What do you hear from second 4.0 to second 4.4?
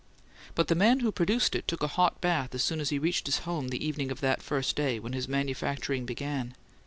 of